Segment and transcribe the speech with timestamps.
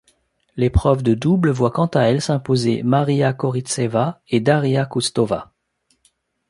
[0.55, 5.53] L'épreuve de double voit quant à elle s'imposer Mariya Koryttseva et Darya Kustova.